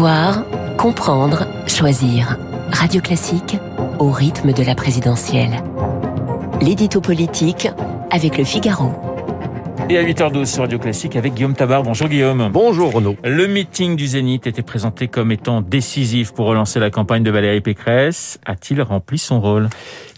Savoir, 0.00 0.44
comprendre, 0.78 1.46
choisir. 1.66 2.38
Radio 2.72 3.02
Classique 3.02 3.58
au 3.98 4.10
rythme 4.10 4.54
de 4.54 4.62
la 4.62 4.74
présidentielle. 4.74 5.62
L'édito 6.62 7.02
politique 7.02 7.68
avec 8.10 8.38
le 8.38 8.44
Figaro. 8.44 9.09
Et 9.88 9.98
à 9.98 10.04
8h12 10.04 10.46
sur 10.46 10.62
Radio 10.62 10.78
Classique 10.78 11.16
avec 11.16 11.34
Guillaume 11.34 11.54
Tabar. 11.54 11.82
Bonjour 11.82 12.08
Guillaume. 12.08 12.50
Bonjour 12.52 12.92
Renaud. 12.92 13.16
Le 13.24 13.46
meeting 13.46 13.96
du 13.96 14.06
Zénith 14.06 14.46
était 14.46 14.62
présenté 14.62 15.08
comme 15.08 15.32
étant 15.32 15.60
décisif 15.60 16.32
pour 16.32 16.46
relancer 16.46 16.78
la 16.78 16.90
campagne 16.90 17.22
de 17.22 17.30
Valérie 17.30 17.60
Pécresse. 17.60 18.38
A-t-il 18.44 18.82
rempli 18.82 19.18
son 19.18 19.40
rôle? 19.40 19.68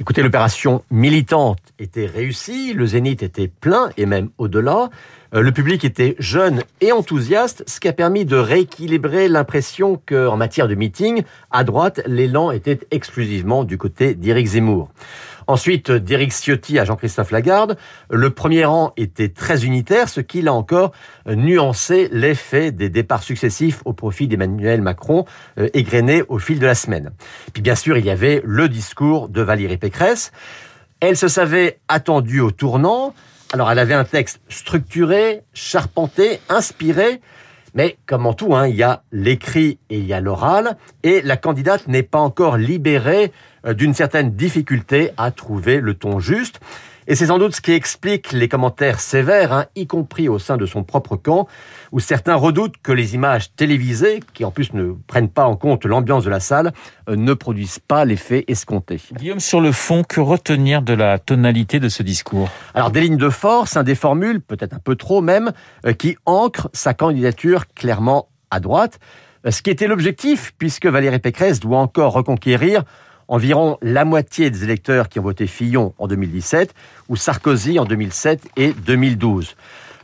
Écoutez, 0.00 0.22
l'opération 0.22 0.82
militante 0.90 1.58
était 1.78 2.06
réussie, 2.06 2.74
le 2.74 2.86
Zénith 2.86 3.22
était 3.22 3.48
plein 3.48 3.90
et 3.96 4.06
même 4.06 4.30
au-delà. 4.38 4.90
Euh, 5.34 5.40
le 5.40 5.52
public 5.52 5.84
était 5.84 6.16
jeune 6.18 6.62
et 6.80 6.92
enthousiaste, 6.92 7.64
ce 7.66 7.80
qui 7.80 7.88
a 7.88 7.92
permis 7.92 8.24
de 8.24 8.36
rééquilibrer 8.36 9.28
l'impression 9.28 10.00
qu'en 10.06 10.36
matière 10.36 10.68
de 10.68 10.74
meeting, 10.74 11.22
à 11.50 11.64
droite, 11.64 12.02
l'élan 12.06 12.50
était 12.50 12.80
exclusivement 12.90 13.64
du 13.64 13.78
côté 13.78 14.14
d'Éric 14.14 14.48
Zemmour. 14.48 14.90
Ensuite, 15.46 15.90
d'Éric 15.90 16.32
Ciotti 16.32 16.78
à 16.78 16.84
Jean-Christophe 16.84 17.30
Lagarde, 17.30 17.76
le 18.10 18.30
premier 18.30 18.64
rang 18.64 18.92
était 18.96 19.28
très 19.28 19.64
unitaire, 19.64 20.08
ce 20.08 20.20
qui, 20.20 20.42
là 20.42 20.52
encore, 20.52 20.92
nuancé 21.26 22.08
l'effet 22.12 22.72
des 22.72 22.88
départs 22.88 23.22
successifs 23.22 23.82
au 23.84 23.92
profit 23.92 24.28
d'Emmanuel 24.28 24.82
Macron, 24.82 25.24
euh, 25.58 25.68
égrenés 25.74 26.22
au 26.28 26.38
fil 26.38 26.58
de 26.58 26.66
la 26.66 26.74
semaine. 26.74 27.12
Puis 27.52 27.62
bien 27.62 27.74
sûr, 27.74 27.96
il 27.98 28.04
y 28.04 28.10
avait 28.10 28.42
le 28.44 28.68
discours 28.68 29.28
de 29.28 29.42
Valérie 29.42 29.78
Pécresse. 29.78 30.32
Elle 31.00 31.16
se 31.16 31.28
savait 31.28 31.80
attendue 31.88 32.40
au 32.40 32.50
tournant, 32.50 33.14
alors, 33.52 33.70
elle 33.70 33.78
avait 33.78 33.94
un 33.94 34.04
texte 34.04 34.40
structuré, 34.48 35.42
charpenté, 35.52 36.40
inspiré, 36.48 37.20
mais 37.74 37.96
comme 38.06 38.26
en 38.26 38.34
tout, 38.34 38.54
hein, 38.54 38.66
il 38.66 38.76
y 38.76 38.82
a 38.82 39.02
l'écrit 39.12 39.78
et 39.90 39.98
il 39.98 40.06
y 40.06 40.12
a 40.12 40.20
l'oral, 40.20 40.76
et 41.02 41.22
la 41.22 41.36
candidate 41.36 41.88
n'est 41.88 42.02
pas 42.02 42.18
encore 42.18 42.56
libérée 42.56 43.32
euh, 43.66 43.74
d'une 43.74 43.94
certaine 43.94 44.32
difficulté 44.32 45.10
à 45.16 45.30
trouver 45.30 45.80
le 45.80 45.94
ton 45.94 46.20
juste. 46.20 46.60
Et 47.08 47.16
c'est 47.16 47.26
sans 47.26 47.38
doute 47.38 47.54
ce 47.56 47.60
qui 47.60 47.72
explique 47.72 48.32
les 48.32 48.48
commentaires 48.48 49.00
sévères, 49.00 49.52
hein, 49.52 49.66
y 49.74 49.86
compris 49.86 50.28
au 50.28 50.38
sein 50.38 50.56
de 50.56 50.66
son 50.66 50.84
propre 50.84 51.16
camp, 51.16 51.48
où 51.90 51.98
certains 51.98 52.36
redoutent 52.36 52.76
que 52.82 52.92
les 52.92 53.14
images 53.14 53.54
télévisées, 53.56 54.20
qui 54.34 54.44
en 54.44 54.50
plus 54.50 54.72
ne 54.72 54.92
prennent 55.06 55.28
pas 55.28 55.44
en 55.44 55.56
compte 55.56 55.84
l'ambiance 55.84 56.24
de 56.24 56.30
la 56.30 56.40
salle, 56.40 56.72
euh, 57.08 57.16
ne 57.16 57.34
produisent 57.34 57.80
pas 57.80 58.04
l'effet 58.04 58.44
escompté. 58.46 59.00
Guillaume, 59.14 59.40
sur 59.40 59.60
le 59.60 59.72
fond, 59.72 60.04
que 60.04 60.20
retenir 60.20 60.82
de 60.82 60.92
la 60.92 61.18
tonalité 61.18 61.80
de 61.80 61.88
ce 61.88 62.02
discours? 62.02 62.48
Alors 62.74 62.90
des 62.90 63.00
lignes 63.00 63.16
de 63.16 63.30
force, 63.30 63.76
hein, 63.76 63.82
des 63.82 63.96
formules, 63.96 64.40
peut-être 64.40 64.74
un 64.74 64.78
peu 64.78 64.94
trop 64.94 65.20
même, 65.20 65.52
euh, 65.86 65.92
qui 65.92 66.16
ancrent 66.24 66.70
sa 66.72 66.94
candidature 66.94 67.66
clairement 67.74 68.28
à 68.50 68.60
droite, 68.60 69.00
euh, 69.46 69.50
ce 69.50 69.62
qui 69.62 69.70
était 69.70 69.88
l'objectif, 69.88 70.52
puisque 70.56 70.86
Valérie 70.86 71.18
Pécresse 71.18 71.58
doit 71.58 71.78
encore 71.78 72.12
reconquérir 72.12 72.84
environ 73.32 73.78
la 73.80 74.04
moitié 74.04 74.50
des 74.50 74.62
électeurs 74.62 75.08
qui 75.08 75.18
ont 75.18 75.22
voté 75.22 75.46
Fillon 75.46 75.94
en 75.96 76.06
2017 76.06 76.74
ou 77.08 77.16
Sarkozy 77.16 77.78
en 77.78 77.86
2007 77.86 78.46
et 78.58 78.74
2012. 78.74 79.56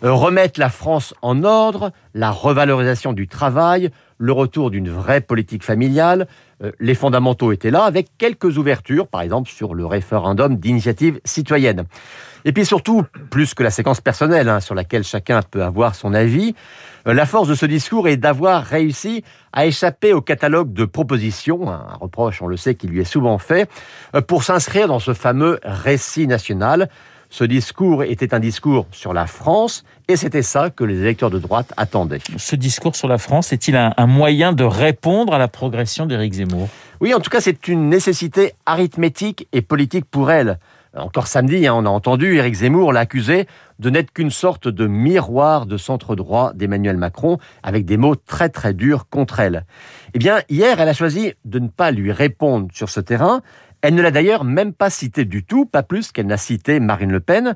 Euh, 0.03 0.13
remettre 0.13 0.59
la 0.59 0.71
France 0.71 1.13
en 1.21 1.45
ordre, 1.45 1.93
la 2.15 2.31
revalorisation 2.31 3.13
du 3.13 3.29
travail, 3.29 3.91
le 4.19 4.33
retour 4.33 4.71
d'une 4.71 4.91
vraie 4.91 5.21
politique 5.21 5.65
familiale, 5.65 6.27
euh, 6.63 6.73
les 6.81 6.95
fondamentaux 6.95 7.53
étaient 7.53 7.71
là, 7.71 7.85
avec 7.85 8.09
quelques 8.19 8.59
ouvertures, 8.59 9.07
par 9.07 9.23
exemple 9.23 9.49
sur 9.49 9.75
le 9.75 9.87
référendum 9.87 10.57
d'initiative 10.57 11.21
citoyenne. 11.25 11.85
Et 12.45 12.53
puis 12.53 12.65
surtout, 12.65 13.05
plus 13.31 13.55
que 13.55 13.63
la 13.63 13.71
séquence 13.71 14.01
personnelle, 14.01 14.49
hein, 14.49 14.61
sur 14.61 14.75
laquelle 14.75 15.05
chacun 15.05 15.41
peut 15.43 15.63
avoir 15.63 15.95
son 15.95 16.15
avis, 16.15 16.55
euh, 17.07 17.15
la 17.15 17.27
force 17.27 17.49
de 17.49 17.55
ce 17.55 17.67
discours 17.67 18.09
est 18.09 18.17
d'avoir 18.17 18.65
réussi 18.65 19.23
à 19.53 19.67
échapper 19.67 20.13
au 20.13 20.21
catalogue 20.21 20.73
de 20.73 20.85
propositions, 20.85 21.71
un 21.71 21.97
reproche, 22.01 22.43
on 22.43 22.47
le 22.47 22.57
sait, 22.57 22.75
qui 22.75 22.89
lui 22.89 23.01
est 23.01 23.05
souvent 23.05 23.39
fait, 23.39 23.69
euh, 24.15 24.21
pour 24.21 24.43
s'inscrire 24.43 24.89
dans 24.89 24.99
ce 24.99 25.15
fameux 25.15 25.61
récit 25.63 26.27
national. 26.27 26.89
Ce 27.31 27.45
discours 27.45 28.05
était 28.05 28.33
un 28.33 28.41
discours 28.41 28.87
sur 28.91 29.13
la 29.13 29.27
France 29.27 29.85
et 30.09 30.17
c'était 30.17 30.43
ça 30.43 30.71
que 30.71 30.85
les 30.85 31.01
électeurs 31.01 31.31
de 31.31 31.39
droite 31.39 31.73
attendaient. 31.77 32.21
Ce 32.37 32.57
discours 32.57 32.97
sur 32.97 33.07
la 33.07 33.19
France 33.19 33.53
est-il 33.53 33.77
un, 33.77 33.93
un 33.97 34.07
moyen 34.07 34.53
de 34.53 34.65
répondre 34.65 35.35
à 35.35 35.39
la 35.39 35.49
progression 35.49 36.07
d'Éric 36.07 36.35
Zemmour? 36.35 36.69
Oui, 37.01 37.13
en 37.13 37.21
tout 37.21 37.31
cas, 37.31 37.41
c'est 37.41 37.69
une 37.69 37.91
nécessité 37.91 38.55
arithmétique 38.65 39.47
et 39.53 39.61
politique 39.61 40.07
pour 40.07 40.31
elle. 40.31 40.59
Encore 40.97 41.27
samedi, 41.27 41.67
hein, 41.67 41.75
on 41.77 41.85
a 41.85 41.91
entendu 41.91 42.37
Éric 42.37 42.55
Zemmour 42.55 42.93
l'accuser 42.93 43.47
de 43.79 43.91
n'être 43.91 44.11
qu'une 44.11 44.31
sorte 44.31 44.67
de 44.69 44.87
miroir 44.87 45.67
de 45.67 45.77
centre 45.77 46.17
droit 46.17 46.53
d'Emmanuel 46.55 46.97
Macron, 46.97 47.39
avec 47.63 47.85
des 47.85 47.99
mots 47.99 48.17
très 48.17 48.49
très 48.49 48.73
durs 48.73 49.07
contre 49.09 49.39
elle. 49.39 49.67
Eh 50.15 50.19
bien, 50.19 50.41
hier, 50.49 50.81
elle 50.81 50.89
a 50.89 50.95
choisi 50.95 51.35
de 51.45 51.59
ne 51.59 51.69
pas 51.69 51.91
lui 51.91 52.11
répondre 52.11 52.69
sur 52.73 52.89
ce 52.89 53.01
terrain. 53.01 53.43
Elle 53.83 53.95
ne 53.95 54.03
l'a 54.03 54.11
d'ailleurs 54.11 54.45
même 54.45 54.73
pas 54.73 54.91
cité 54.91 55.25
du 55.25 55.45
tout, 55.45 55.67
pas 55.67 55.83
plus 55.83 56.13
qu'elle 56.13 56.27
n'a 56.27 56.37
cité 56.37 56.81
Marine 56.81 57.13
Le 57.13 57.21
Pen. 57.21 57.55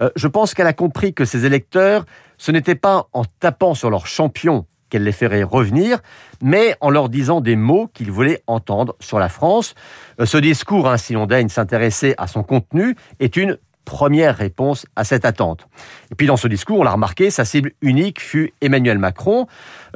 Euh, 0.00 0.10
je 0.16 0.28
pense 0.28 0.54
qu'elle 0.54 0.66
a 0.66 0.72
compris 0.72 1.12
que 1.14 1.24
ses 1.24 1.44
électeurs, 1.44 2.04
ce 2.38 2.52
n'était 2.52 2.74
pas 2.74 3.08
en 3.12 3.24
tapant 3.40 3.74
sur 3.74 3.90
leur 3.90 4.06
champion 4.06 4.66
qu'elle 4.88 5.04
les 5.04 5.12
ferait 5.12 5.42
revenir, 5.42 5.98
mais 6.42 6.74
en 6.80 6.90
leur 6.90 7.08
disant 7.08 7.40
des 7.40 7.56
mots 7.56 7.88
qu'ils 7.92 8.10
voulaient 8.10 8.42
entendre 8.46 8.96
sur 9.00 9.18
la 9.18 9.28
France. 9.28 9.74
Euh, 10.20 10.26
ce 10.26 10.38
discours, 10.38 10.88
hein, 10.88 10.96
si 10.96 11.12
l'on 11.12 11.26
daigne 11.26 11.48
s'intéresser 11.48 12.14
à 12.16 12.26
son 12.26 12.42
contenu, 12.42 12.96
est 13.20 13.36
une 13.36 13.58
première 13.84 14.36
réponse 14.36 14.84
à 14.96 15.04
cette 15.04 15.24
attente. 15.24 15.66
Et 16.10 16.14
puis 16.14 16.26
dans 16.26 16.36
ce 16.36 16.46
discours, 16.46 16.80
on 16.80 16.82
l'a 16.82 16.92
remarqué, 16.92 17.30
sa 17.30 17.46
cible 17.46 17.72
unique 17.80 18.20
fut 18.20 18.52
Emmanuel 18.60 18.98
Macron, 18.98 19.46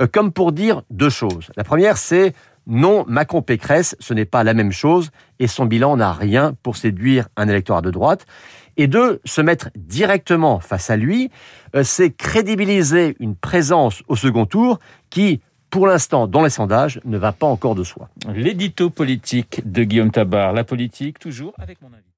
euh, 0.00 0.06
comme 0.06 0.32
pour 0.32 0.52
dire 0.52 0.82
deux 0.90 1.10
choses. 1.10 1.50
La 1.56 1.64
première, 1.64 1.98
c'est 1.98 2.32
non, 2.66 3.04
Macron-Pécresse, 3.08 3.96
ce 3.98 4.14
n'est 4.14 4.24
pas 4.24 4.44
la 4.44 4.54
même 4.54 4.72
chose, 4.72 5.10
et 5.38 5.46
son 5.46 5.66
bilan 5.66 5.96
n'a 5.96 6.12
rien 6.12 6.54
pour 6.62 6.76
séduire 6.76 7.28
un 7.36 7.48
électorat 7.48 7.82
de 7.82 7.90
droite. 7.90 8.26
Et 8.76 8.86
deux, 8.86 9.20
se 9.24 9.40
mettre 9.40 9.70
directement 9.76 10.60
face 10.60 10.88
à 10.88 10.96
lui, 10.96 11.30
euh, 11.74 11.82
c'est 11.82 12.10
crédibiliser 12.10 13.16
une 13.20 13.36
présence 13.36 14.02
au 14.08 14.16
second 14.16 14.46
tour 14.46 14.78
qui, 15.10 15.40
pour 15.70 15.86
l'instant, 15.86 16.26
dans 16.26 16.42
les 16.42 16.50
sondages, 16.50 17.00
ne 17.04 17.18
va 17.18 17.32
pas 17.32 17.46
encore 17.46 17.74
de 17.74 17.84
soi. 17.84 18.08
L'édito 18.32 18.88
politique 18.90 19.60
de 19.70 19.84
Guillaume 19.84 20.10
Tabar, 20.10 20.52
la 20.52 20.64
politique 20.64 21.18
toujours 21.18 21.52
avec 21.58 21.82
mon 21.82 21.88
avis. 21.88 22.11